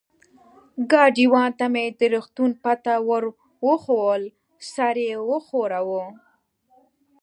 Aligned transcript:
ګاډیوان 0.91 1.49
ته 1.59 1.65
مې 1.73 1.85
د 1.99 2.01
روغتون 2.13 2.51
پته 2.63 2.93
ور 3.07 3.23
وښوول، 3.65 4.23
سر 4.71 4.95
یې 5.07 5.13
و 5.27 5.31
ښوراوه. 5.47 6.03